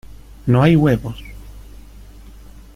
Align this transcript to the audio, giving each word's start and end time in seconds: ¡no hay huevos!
¡no 0.47 0.63
hay 0.63 0.75
huevos! 0.75 1.23